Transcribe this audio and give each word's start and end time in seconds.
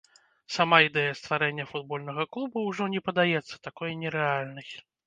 Сама 0.53 0.77
ідэя 0.87 1.11
стварэння 1.19 1.67
футбольнага 1.75 2.27
клуба 2.33 2.67
ўжо 2.69 2.83
не 2.95 3.07
падаецца 3.11 3.65
такой 3.71 3.99
нерэальнай. 4.07 4.69